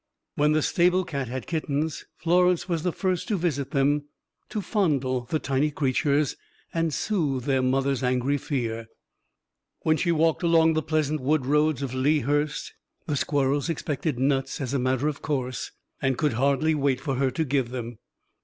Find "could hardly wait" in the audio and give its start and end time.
16.17-16.99